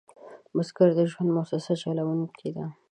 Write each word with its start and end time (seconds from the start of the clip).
بزګر 0.55 0.89
د 0.97 0.99
ژوند 1.11 1.29
موسسه 1.35 1.73
چلوونکی 1.81 2.49
دی 2.55 2.65